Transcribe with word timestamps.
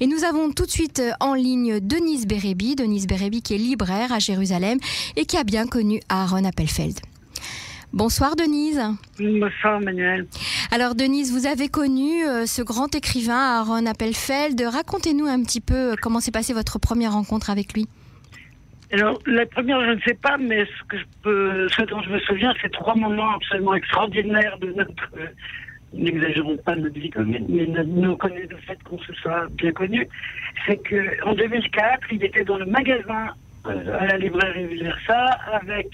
Et 0.00 0.06
nous 0.06 0.22
avons 0.22 0.52
tout 0.52 0.64
de 0.64 0.70
suite 0.70 1.02
en 1.18 1.34
ligne 1.34 1.80
Denise 1.80 2.28
Bérébi, 2.28 2.76
Denise 2.76 3.08
Bérébi 3.08 3.42
qui 3.42 3.54
est 3.54 3.58
libraire 3.58 4.12
à 4.12 4.20
Jérusalem 4.20 4.78
et 5.16 5.24
qui 5.24 5.36
a 5.36 5.42
bien 5.42 5.66
connu 5.66 6.00
Aaron 6.08 6.44
Appelfeld. 6.44 6.94
Bonsoir 7.92 8.36
Denise. 8.36 8.80
Bonsoir 9.18 9.80
Manuel. 9.80 10.26
Alors 10.70 10.94
Denise, 10.94 11.32
vous 11.32 11.48
avez 11.48 11.68
connu 11.68 12.24
euh, 12.24 12.46
ce 12.46 12.62
grand 12.62 12.94
écrivain 12.94 13.58
Aaron 13.58 13.86
Appelfeld. 13.86 14.60
Racontez-nous 14.60 15.26
un 15.26 15.42
petit 15.42 15.60
peu 15.60 15.74
euh, 15.74 15.94
comment 16.00 16.20
s'est 16.20 16.30
passée 16.30 16.52
votre 16.52 16.78
première 16.78 17.14
rencontre 17.14 17.50
avec 17.50 17.72
lui. 17.72 17.88
Alors 18.92 19.18
la 19.26 19.46
première, 19.46 19.84
je 19.84 19.96
ne 19.96 20.00
sais 20.02 20.14
pas, 20.14 20.36
mais 20.38 20.64
ce 20.64 20.84
que 20.88 20.98
je 20.98 21.04
peux, 21.22 21.68
ce 21.70 21.82
dont 21.82 22.00
je 22.02 22.10
me 22.10 22.20
souviens, 22.20 22.54
c'est 22.62 22.70
trois 22.70 22.94
moments 22.94 23.34
absolument 23.34 23.74
extraordinaires 23.74 24.58
de 24.60 24.72
notre. 24.72 25.10
Euh, 25.94 25.98
n'exagérons 25.98 26.56
pas 26.58 26.76
notre 26.76 26.98
vie 26.98 27.10
mais 27.26 27.40
nous 27.84 28.16
connaît 28.16 28.46
le 28.48 28.56
fait 28.58 28.82
qu'on 28.82 28.98
se 28.98 29.12
soit 29.14 29.46
bien 29.52 29.72
connu. 29.72 30.06
C'est 30.66 30.76
que 30.76 31.24
en 31.24 31.34
2004, 31.34 32.12
il 32.12 32.24
était 32.24 32.44
dans 32.44 32.58
le 32.58 32.66
magasin 32.66 33.34
à 33.64 34.06
la 34.06 34.18
librairie 34.18 34.76
Versa 34.76 35.24
avec 35.52 35.88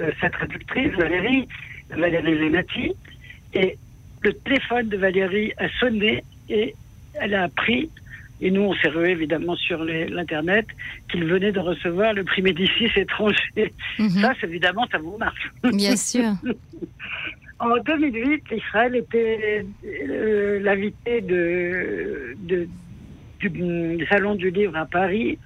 euh, 0.00 0.10
cette 0.20 0.32
traductrice, 0.32 0.92
Valérie, 0.92 1.48
Valérie 1.90 2.38
Lenati, 2.38 2.92
et 3.54 3.78
le 4.22 4.32
téléphone 4.32 4.88
de 4.88 4.96
Valérie 4.96 5.52
a 5.58 5.68
sonné 5.80 6.22
et 6.48 6.74
elle 7.14 7.34
a 7.34 7.44
appris, 7.44 7.90
et 8.40 8.50
nous 8.50 8.62
on 8.62 8.74
s'est 8.74 8.88
rué 8.88 9.10
évidemment 9.10 9.56
sur 9.56 9.82
l'internet, 9.84 10.66
qu'il 11.10 11.24
venait 11.24 11.52
de 11.52 11.60
recevoir 11.60 12.12
le 12.12 12.24
prix 12.24 12.42
Médicis 12.42 12.90
étranger. 12.96 13.72
Mhm. 13.98 14.08
Ça, 14.20 14.32
évidemment, 14.42 14.86
ça 14.90 14.98
vous 14.98 15.16
marche. 15.18 15.50
Bien 15.72 15.96
sûr. 15.96 16.32
en 17.60 17.76
2008, 17.78 18.44
Israël 18.52 18.94
était 18.96 19.66
euh, 19.84 20.60
l'invité 20.60 21.20
du 23.40 24.06
Salon 24.08 24.36
du 24.36 24.50
Livre 24.50 24.76
à 24.76 24.86
Paris 24.86 25.38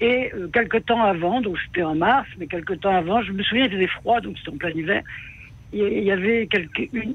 et 0.00 0.30
euh, 0.34 0.48
quelque 0.48 0.78
temps 0.78 1.02
avant, 1.02 1.40
donc 1.40 1.56
c'était 1.66 1.82
en 1.82 1.94
mars, 1.94 2.28
mais 2.38 2.46
quelque 2.46 2.74
temps 2.74 2.94
avant, 2.94 3.22
je 3.22 3.32
me 3.32 3.42
souviens, 3.42 3.64
il 3.64 3.72
faisait 3.72 3.86
froid, 3.86 4.20
donc 4.20 4.36
c'était 4.38 4.50
en 4.50 4.56
plein 4.56 4.70
hiver. 4.70 5.02
Il 5.72 6.04
y 6.04 6.12
avait 6.12 6.48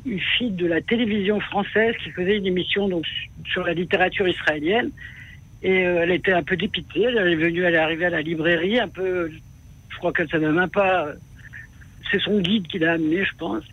une, 0.05 0.19
fille 0.37 0.51
de 0.51 0.67
la 0.67 0.81
télévision 0.81 1.39
française 1.39 1.95
qui 2.03 2.11
faisait 2.11 2.35
une 2.35 2.45
émission 2.45 2.89
donc, 2.89 3.05
sur 3.45 3.63
la 3.63 3.73
littérature 3.73 4.27
israélienne. 4.27 4.91
Et 5.63 5.85
euh, 5.87 6.01
elle 6.03 6.11
était 6.11 6.33
un 6.33 6.43
peu 6.43 6.57
dépitée. 6.57 7.03
Elle 7.03 7.17
est 7.19 7.35
venue, 7.35 7.63
elle 7.63 7.75
est 7.75 7.77
arrivée 7.77 8.05
à 8.05 8.09
la 8.09 8.21
librairie, 8.21 8.77
un 8.77 8.89
peu. 8.89 9.31
Je 9.89 9.97
crois 9.97 10.11
qu'elle 10.11 10.27
savait 10.27 10.51
même 10.51 10.69
pas. 10.69 11.07
C'est 12.11 12.19
son 12.19 12.41
guide 12.41 12.67
qui 12.67 12.79
l'a 12.79 12.93
amenée, 12.93 13.23
je 13.23 13.33
pense. 13.37 13.63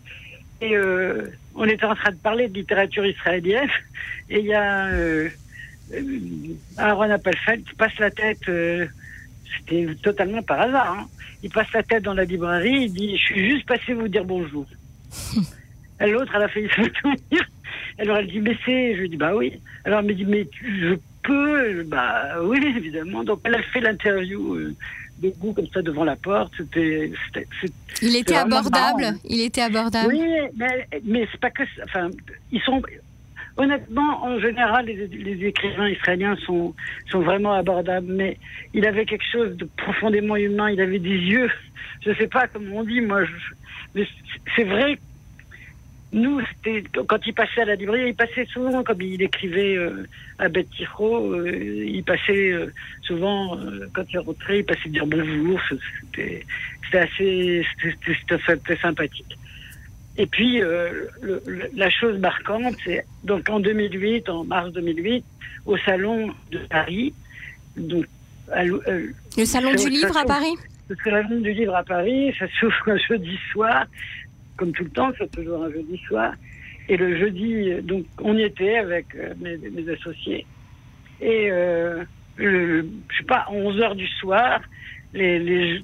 Et 0.61 0.75
euh, 0.75 1.27
on 1.55 1.65
était 1.65 1.85
en 1.85 1.95
train 1.95 2.11
de 2.11 2.17
parler 2.17 2.47
de 2.47 2.53
littérature 2.53 3.05
israélienne. 3.05 3.69
Et 4.29 4.39
il 4.39 4.45
y 4.45 4.53
a 4.53 4.87
euh, 4.87 5.29
Aaron 6.77 7.11
Appelfeld 7.11 7.63
qui 7.63 7.75
passe 7.75 7.97
la 7.99 8.11
tête, 8.11 8.47
euh, 8.49 8.87
c'était 9.57 9.87
totalement 10.01 10.41
par 10.41 10.61
hasard, 10.61 10.97
hein. 10.99 11.07
il 11.43 11.49
passe 11.49 11.71
la 11.73 11.83
tête 11.83 12.03
dans 12.03 12.13
la 12.13 12.25
librairie, 12.25 12.83
il 12.83 12.93
dit 12.93 13.17
Je 13.17 13.23
suis 13.23 13.49
juste 13.51 13.67
passé 13.67 13.93
vous 13.93 14.07
dire 14.07 14.25
bonjour. 14.25 14.65
L'autre, 15.99 16.33
elle 16.35 16.43
a 16.43 16.47
fait 16.47 16.67
se 16.75 16.81
souvenir. 17.01 17.49
Alors 17.99 18.17
elle 18.17 18.27
dit 18.27 18.39
Mais 18.39 18.57
c'est. 18.65 18.95
Je 18.95 19.01
lui 19.01 19.09
dis 19.09 19.17
Bah 19.17 19.35
oui. 19.35 19.59
Alors 19.85 19.99
elle 19.99 20.05
me 20.07 20.13
dit 20.13 20.25
Mais 20.25 20.47
je 20.61 20.95
Bah 21.85 22.41
oui, 22.43 22.59
évidemment. 22.75 23.23
Donc 23.23 23.41
elle 23.43 23.55
a 23.55 23.63
fait 23.63 23.81
l'interview. 23.81 24.55
Euh, 24.55 24.75
debout 25.19 25.53
comme 25.53 25.67
ça 25.73 25.81
devant 25.81 26.03
la 26.03 26.15
porte, 26.15 26.53
c'était. 26.57 27.11
Il 28.01 28.15
était 28.15 28.35
abordable. 28.35 29.03
Hein. 29.03 29.15
Il 29.25 29.41
était 29.41 29.61
abordable. 29.61 30.13
Oui, 30.13 30.21
mais, 30.55 30.87
mais 31.03 31.27
c'est 31.31 31.39
pas 31.39 31.49
que. 31.49 31.63
Enfin, 31.83 32.09
ils 32.51 32.61
sont. 32.61 32.81
Honnêtement, 33.59 34.23
en 34.23 34.39
général, 34.39 34.85
les, 34.85 35.47
écrivains 35.47 35.89
israéliens 35.89 36.35
sont, 36.45 36.75
sont 37.09 37.21
vraiment 37.21 37.53
abordables, 37.53 38.05
mais 38.07 38.37
il 38.75 38.85
avait 38.85 39.05
quelque 39.05 39.25
chose 39.31 39.57
de 39.57 39.67
profondément 39.77 40.35
humain, 40.35 40.69
il 40.69 40.79
avait 40.79 40.99
des 40.99 41.17
yeux, 41.17 41.49
je 42.01 42.11
ne 42.11 42.15
sais 42.17 42.27
pas 42.27 42.47
comment 42.47 42.77
on 42.77 42.83
dit, 42.83 43.01
moi, 43.01 43.21
mais 43.95 44.07
c'est 44.55 44.63
vrai, 44.63 44.99
nous, 46.17 46.41
quand 47.07 47.19
il 47.25 47.33
passait 47.33 47.61
à 47.61 47.65
la 47.65 47.75
librairie, 47.75 48.09
il 48.09 48.15
passait 48.15 48.45
souvent, 48.45 48.83
comme 48.83 49.01
il 49.01 49.21
écrivait 49.21 49.77
euh, 49.77 50.07
à 50.39 50.49
Beth 50.49 50.67
euh, 50.99 51.85
il 51.85 52.03
passait 52.03 52.51
euh, 52.51 52.73
souvent, 53.01 53.57
quand 53.93 54.03
il 54.11 54.19
rentrait, 54.19 54.59
il 54.59 54.65
passait 54.65 54.89
dire 54.89 55.05
bonjour, 55.07 55.59
c'était 56.11 56.45
assez, 56.93 57.65
c'était 58.05 58.77
sympathique. 58.77 59.37
Et 60.17 60.25
puis, 60.25 60.61
euh, 60.61 61.05
la 61.75 61.89
chose 61.91 62.17
marquante, 62.19 62.75
c'est 62.83 63.05
donc 63.23 63.47
en 63.49 63.59
2008, 63.59 64.29
en 64.29 64.43
mars 64.45 64.71
2008, 64.73 65.23
au 65.65 65.77
salon 65.77 66.33
de 66.51 66.57
Paris. 66.69 67.13
Donc, 67.75 68.05
euh, 68.55 69.11
le 69.37 69.45
salon 69.45 69.75
du 69.75 69.89
livre 69.89 70.17
à 70.17 70.25
Paris? 70.25 70.55
Le 70.89 70.95
salon 71.03 71.39
du 71.41 71.53
livre 71.53 71.75
à 71.75 71.83
Paris, 71.83 72.33
ça 72.39 72.45
s'ouvre 72.59 72.73
un 72.87 72.97
jeudi 72.97 73.37
soir, 73.51 73.85
comme 74.57 74.71
tout 74.73 74.83
le 74.83 74.89
temps, 74.89 75.11
c'est 75.17 75.31
toujours 75.31 75.63
un 75.63 75.71
jeudi 75.71 75.97
soir. 76.07 76.33
Et 76.89 76.97
le 76.97 77.17
jeudi, 77.17 77.81
donc, 77.83 78.05
on 78.21 78.37
y 78.37 78.43
était 78.43 78.77
avec 78.77 79.07
euh, 79.15 79.33
mes, 79.39 79.89
associés. 79.91 80.45
Et, 81.21 81.49
je 82.37 82.85
sais 83.17 83.25
pas, 83.25 83.45
à 83.47 83.51
11 83.51 83.79
h 83.79 83.95
du 83.95 84.07
soir, 84.07 84.61
les, 85.13 85.39
les, 85.39 85.81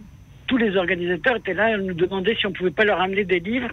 tous 0.48 0.58
les 0.58 0.76
organisateurs 0.76 1.38
étaient 1.38 1.54
là, 1.54 1.72
ils 1.72 1.84
nous 1.84 1.94
demandaient 1.94 2.36
si 2.36 2.46
on 2.46 2.52
pouvait 2.52 2.72
pas 2.72 2.86
leur 2.86 3.02
amener 3.02 3.24
des 3.24 3.40
livres. 3.40 3.70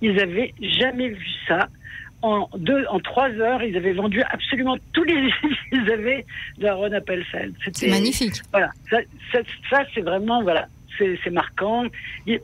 Ils 0.00 0.20
avaient 0.20 0.54
jamais 0.60 1.08
vu 1.08 1.26
ça. 1.46 1.68
En 2.20 2.48
deux, 2.56 2.84
en 2.88 2.98
trois 2.98 3.30
heures, 3.30 3.62
ils 3.62 3.76
avaient 3.76 3.92
vendu 3.92 4.20
absolument 4.22 4.76
tous 4.92 5.04
les 5.04 5.14
livres 5.22 5.56
qu'ils 5.70 5.92
avaient 5.92 6.26
d'Aaron 6.58 6.92
Appelfeld. 6.92 7.54
C'est 7.72 7.88
magnifique. 7.88 8.42
Voilà, 8.50 8.70
ça, 8.90 8.98
ça, 9.70 9.84
c'est 9.94 10.00
vraiment 10.00 10.42
voilà, 10.42 10.66
c'est 10.98 11.30
marquant. 11.30 11.84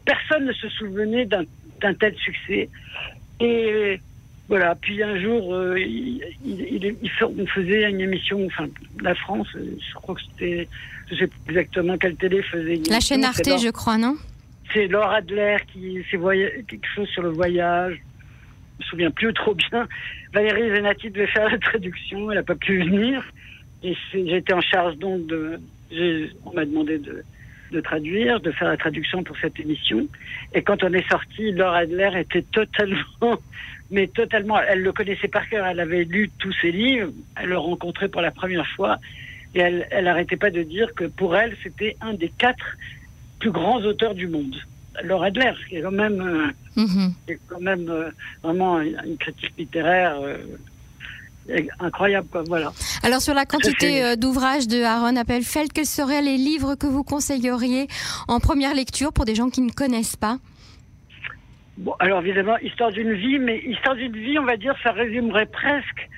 Personne 0.04 0.44
ne 0.46 0.52
se 0.52 0.68
souvenait 0.68 1.26
d'un 1.26 1.44
tel 1.92 2.14
succès. 2.16 2.70
Et 3.40 4.00
voilà, 4.48 4.74
puis 4.74 5.02
un 5.02 5.20
jour, 5.20 5.54
euh, 5.54 5.78
il, 5.78 6.22
il, 6.44 6.96
il, 7.02 7.10
on 7.22 7.46
faisait 7.46 7.90
une 7.90 8.00
émission, 8.00 8.46
enfin, 8.46 8.68
la 9.02 9.14
France, 9.14 9.48
je 9.54 9.94
crois 9.94 10.14
que 10.14 10.20
c'était 10.22 10.68
je 11.10 11.16
sais 11.16 11.26
pas 11.26 11.34
exactement 11.48 11.98
quelle 11.98 12.16
télé 12.16 12.42
faisait. 12.42 12.80
La 12.88 13.00
chaîne 13.00 13.24
Arte, 13.24 13.44
je 13.44 13.70
crois, 13.70 13.98
non? 13.98 14.16
C'est 14.72 14.86
Laura 14.86 15.16
Adler 15.16 15.56
qui 15.72 16.02
fait 16.04 16.18
quelque 16.66 16.88
chose 16.94 17.08
sur 17.08 17.22
le 17.22 17.30
voyage. 17.30 18.00
Je 18.78 18.84
me 18.84 18.88
souviens 18.88 19.10
plus 19.10 19.32
trop 19.34 19.54
bien. 19.54 19.86
Valérie 20.32 20.74
Zenati 20.74 21.10
devait 21.10 21.26
faire 21.28 21.48
la 21.48 21.58
traduction, 21.58 22.30
elle 22.30 22.38
n'a 22.38 22.42
pas 22.42 22.56
pu 22.56 22.82
venir. 22.82 23.22
Et 23.82 23.94
j'étais 24.12 24.52
en 24.52 24.60
charge 24.60 24.96
donc 24.96 25.26
de. 25.26 25.60
On 26.44 26.52
m'a 26.54 26.64
demandé 26.64 26.98
de, 26.98 27.22
de 27.74 27.80
traduire, 27.80 28.40
de 28.40 28.50
faire 28.52 28.68
la 28.68 28.76
traduction 28.76 29.22
pour 29.22 29.36
cette 29.38 29.58
émission. 29.60 30.06
Et 30.54 30.62
quand 30.62 30.82
on 30.82 30.92
est 30.92 31.08
sorti, 31.08 31.52
Laura 31.52 31.78
Adler 31.78 32.10
était 32.20 32.42
totalement, 32.42 33.38
mais 33.90 34.06
totalement, 34.06 34.60
elle 34.60 34.82
le 34.82 34.92
connaissait 34.92 35.28
par 35.28 35.48
cœur, 35.48 35.66
elle 35.66 35.80
avait 35.80 36.04
lu 36.04 36.30
tous 36.38 36.54
ses 36.62 36.70
livres, 36.70 37.12
elle 37.36 37.50
le 37.50 37.58
rencontrait 37.58 38.08
pour 38.08 38.22
la 38.22 38.30
première 38.30 38.66
fois. 38.68 38.98
Et 39.54 39.60
elle, 39.60 39.86
elle 39.90 40.04
n'arrêtait 40.04 40.36
pas 40.36 40.50
de 40.50 40.62
dire 40.62 40.94
que 40.94 41.04
pour 41.04 41.36
elle, 41.36 41.56
c'était 41.62 41.96
un 42.00 42.14
des 42.14 42.30
quatre 42.30 42.76
plus 43.38 43.50
grands 43.50 43.80
auteurs 43.82 44.14
du 44.14 44.26
monde. 44.26 44.56
Laura 45.02 45.26
Adler, 45.26 45.52
qui 45.68 45.76
est 45.76 45.82
quand 45.82 45.90
même, 45.90 46.20
euh, 46.20 46.80
mhm. 46.80 47.14
quand 47.48 47.60
même 47.60 47.88
euh, 47.88 48.10
vraiment 48.42 48.80
une 48.80 49.16
critique 49.18 49.52
littéraire 49.58 50.20
euh, 50.22 50.38
incroyable. 51.80 52.28
Quoi, 52.30 52.42
voilà. 52.46 52.72
Alors 53.02 53.20
sur 53.20 53.34
la 53.34 53.44
quantité 53.44 54.16
d'ouvrages 54.16 54.66
de 54.66 54.82
Aaron 54.82 55.16
Appelfeld, 55.16 55.72
quels 55.72 55.86
seraient 55.86 56.22
les 56.22 56.36
livres 56.36 56.74
que 56.74 56.86
vous 56.86 57.04
conseilleriez 57.04 57.88
en 58.28 58.40
première 58.40 58.74
lecture 58.74 59.12
pour 59.12 59.24
des 59.24 59.34
gens 59.34 59.50
qui 59.50 59.60
ne 59.60 59.70
connaissent 59.70 60.16
pas? 60.16 60.38
Bon, 61.76 61.94
alors 61.98 62.20
évidemment, 62.20 62.56
Histoire 62.58 62.92
d'une 62.92 63.14
vie, 63.14 63.38
mais 63.38 63.58
Histoire 63.58 63.96
d'une 63.96 64.16
vie, 64.16 64.38
on 64.38 64.44
va 64.44 64.56
dire, 64.56 64.74
ça 64.82 64.92
résumerait 64.92 65.46
presque 65.46 66.08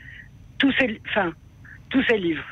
tous 0.58 0.72
ces, 0.78 1.00
enfin, 1.08 1.32
tous 1.90 2.02
ces 2.08 2.18
livres. 2.18 2.44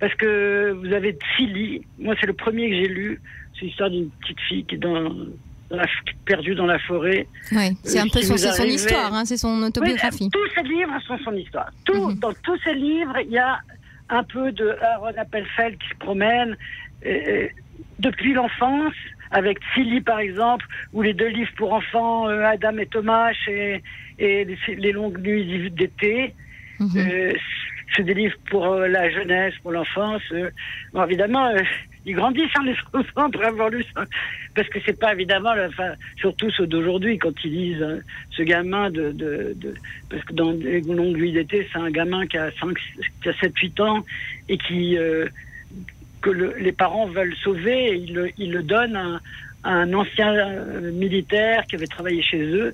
Parce 0.00 0.14
que 0.14 0.72
vous 0.72 0.92
avez 0.92 1.16
Silly, 1.36 1.82
moi 1.98 2.14
c'est 2.20 2.26
le 2.26 2.34
premier 2.34 2.68
que 2.68 2.76
j'ai 2.76 2.88
lu, 2.88 3.20
c'est 3.54 3.66
l'histoire 3.66 3.90
d'une 3.90 4.10
petite 4.10 4.40
fille 4.40 4.64
qui 4.64 4.74
est 4.74 4.78
dans, 4.78 5.10
perdue 6.24 6.54
dans 6.54 6.66
la 6.66 6.78
forêt. 6.80 7.26
Oui, 7.52 7.76
c'est 7.82 7.98
un 7.98 8.08
peu 8.08 8.22
son, 8.22 8.36
son 8.36 8.64
histoire, 8.64 9.12
hein, 9.14 9.24
c'est 9.24 9.36
son 9.36 9.62
autobiographie. 9.62 10.30
tous 10.30 10.48
ces 10.54 10.62
livres 10.62 10.92
sont 11.06 11.18
son 11.18 11.34
histoire. 11.34 11.70
Tout, 11.84 12.10
mhm. 12.10 12.18
Dans 12.18 12.32
tous 12.42 12.58
ces 12.64 12.74
livres, 12.74 13.16
il 13.24 13.30
y 13.30 13.38
a 13.38 13.58
un 14.08 14.22
peu 14.24 14.52
de 14.52 14.76
Aaron 14.82 15.12
Appelfeld 15.16 15.78
qui 15.78 15.88
se 15.88 15.96
promène 15.98 16.56
euh, 17.04 17.48
depuis 17.98 18.32
l'enfance, 18.32 18.94
avec 19.30 19.58
Silly 19.74 20.00
par 20.00 20.20
exemple, 20.20 20.66
ou 20.92 21.02
les 21.02 21.14
deux 21.14 21.28
livres 21.28 21.52
pour 21.56 21.72
enfants, 21.72 22.28
euh, 22.28 22.44
Adam 22.44 22.78
et 22.78 22.86
Thomas, 22.86 23.32
et, 23.48 23.82
et 24.18 24.46
les 24.68 24.92
longues 24.92 25.18
nuits 25.18 25.70
d'été. 25.70 26.34
Mhm. 26.78 26.90
Euh, 26.96 27.32
c'est 27.94 28.02
des 28.02 28.14
livres 28.14 28.36
pour 28.50 28.66
euh, 28.66 28.88
la 28.88 29.10
jeunesse, 29.10 29.54
pour 29.62 29.72
l'enfance. 29.72 30.22
Euh. 30.32 30.50
Bon, 30.92 31.04
évidemment, 31.04 31.46
euh, 31.46 31.58
ils 32.06 32.14
grandissent 32.14 32.50
les 32.64 32.76
enfants 32.92 33.26
après 33.26 33.46
avoir 33.46 33.68
lu 33.68 33.84
ça. 33.94 34.04
Parce 34.54 34.68
que 34.68 34.78
c'est 34.86 34.98
pas 34.98 35.12
évidemment, 35.12 35.52
surtout 36.18 36.50
ceux 36.50 36.66
d'aujourd'hui, 36.66 37.18
quand 37.18 37.32
ils 37.44 37.52
lisent 37.52 37.82
hein, 37.82 37.98
ce 38.30 38.42
gamin 38.42 38.90
de, 38.90 39.12
de, 39.12 39.54
de, 39.56 39.74
Parce 40.08 40.22
que 40.24 40.32
dans 40.32 40.52
les 40.52 40.80
longues 40.80 41.16
nuits 41.16 41.32
d'été, 41.32 41.68
c'est 41.70 41.78
un 41.78 41.90
gamin 41.90 42.26
qui 42.26 42.38
a, 42.38 42.50
5, 42.52 42.76
qui 43.22 43.28
a 43.28 43.32
7-8 43.32 43.82
ans 43.82 44.04
et 44.48 44.56
qui. 44.56 44.96
que 46.22 46.30
le, 46.30 46.54
les 46.58 46.72
parents 46.72 47.06
veulent 47.06 47.36
sauver 47.44 48.02
ils 48.38 48.50
le, 48.52 48.62
donnent 48.62 48.96
à, 48.96 49.20
un 49.64 49.92
ancien 49.94 50.32
militaire 50.92 51.66
qui 51.66 51.74
avait 51.74 51.86
travaillé 51.86 52.22
chez 52.22 52.40
eux 52.40 52.72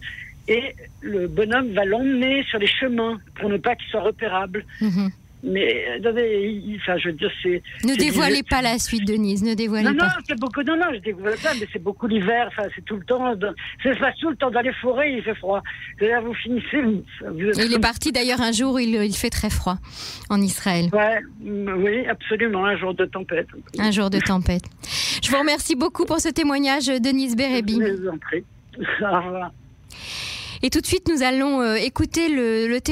et 0.49 0.75
le 1.01 1.29
bonhomme 1.29 1.73
va 1.73 1.85
l'emmener 1.85 2.43
sur 2.45 2.59
les 2.59 2.67
chemins 2.67 3.21
pour 3.37 3.49
ne 3.49 3.57
pas 3.57 3.77
qu'il 3.77 3.89
soit 3.89 4.03
repérable. 4.03 4.65
Mhm. 4.81 5.11
Mais 5.45 5.85
attendez, 5.99 6.77
enfin, 6.81 6.97
je 6.99 7.09
veux 7.09 7.15
dire, 7.15 7.31
c'est. 7.43 7.63
Ne 7.85 7.91
c'est 7.91 7.97
dévoilez 7.97 8.43
pas 8.45 8.63
la 8.63 8.79
suite, 8.79 9.05
Denise, 9.07 9.43
ne 9.43 9.55
dévoilez 9.55 9.83
Non, 9.83 9.91
non, 9.91 9.99
pas. 9.99 10.17
c'est 10.29 10.39
beaucoup. 10.39 10.63
Non, 10.63 10.77
non, 10.77 10.87
je 10.93 10.99
découvre 10.99 11.31
pas, 11.43 11.53
mais 11.59 11.67
c'est 11.73 11.83
beaucoup 11.83 12.07
l'hiver. 12.07 12.47
Enfin, 12.49 12.69
c'est 12.77 12.85
tout 12.85 12.95
le 12.97 13.05
temps. 13.05 13.35
dans- 13.35 13.53
Ça 13.83 13.93
se 13.93 13.99
passe 13.99 14.17
tout 14.21 14.31
le 14.31 14.37
temps 14.37 14.51
dans 14.53 14.61
les 14.61 14.73
forêts. 14.75 15.13
Il 15.15 15.23
fait 15.23 15.35
froid. 15.35 15.61
C'est-à-dire, 15.99 16.23
vous 16.23 16.35
finissez. 16.35 16.81
Vous, 16.83 17.43
êtes 17.49 17.59
il 17.67 17.73
est 17.75 17.79
parti 17.81 18.13
d'ailleurs 18.13 18.41
un 18.41 18.53
jour 18.53 18.75
où 18.75 18.79
il, 18.79 18.95
il 18.95 19.17
fait 19.17 19.31
très 19.31 19.51
froid 19.51 19.79
en 20.31 20.41
Israël. 20.41 20.89
Ouais, 20.93 21.21
mm, 21.41 21.83
oui, 21.83 22.07
absolument. 22.07 22.65
Un 22.65 22.77
jour 22.77 22.95
de 22.95 23.05
tempête. 23.07 23.49
Un 23.79 23.91
jour 23.91 24.11
de 24.11 24.21
tempête. 24.21 24.63
Je 25.25 25.29
vous 25.31 25.39
remercie 25.39 25.75
beaucoup 25.75 26.05
pour 26.05 26.21
ce 26.21 26.29
témoignage, 26.29 26.87
Denise 26.87 27.35
Bérébi. 27.35 27.81
Je 27.81 28.01
vous 28.03 28.09
en 28.09 28.19
prie. 28.19 28.45
Au 29.03 29.21
revoir. 29.21 29.51
Et 30.65 30.71
tout 30.71 30.81
de 30.81 30.87
suite, 30.87 31.09
nous 31.13 31.25
allons 31.25 31.61
euh, 31.61 31.75
écouter 31.75 32.29
le, 32.29 32.69
le 32.69 32.81
témoignage. 32.81 32.91